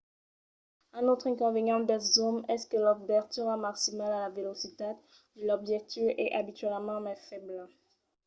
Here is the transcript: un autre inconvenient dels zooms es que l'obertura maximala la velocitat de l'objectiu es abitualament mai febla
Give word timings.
un 0.99 1.07
autre 1.09 1.27
inconvenient 1.29 1.81
dels 1.89 2.07
zooms 2.15 2.47
es 2.55 2.61
que 2.71 2.81
l'obertura 2.85 3.57
maximala 3.67 4.17
la 4.25 4.33
velocitat 4.39 4.95
de 5.37 5.43
l'objectiu 5.47 6.03
es 6.23 6.35
abitualament 6.41 7.01
mai 7.05 7.17
febla 7.29 7.63